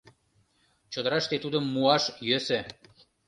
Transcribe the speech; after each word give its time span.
Чодыраште 0.91 1.35
тудым 1.43 1.63
муаш 1.73 2.03
йӧсӧ. 2.27 2.59